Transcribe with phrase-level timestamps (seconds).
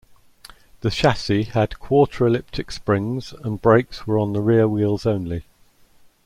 [0.79, 5.43] The chassis had quarter elliptic springs and brakes were on the rear wheels only.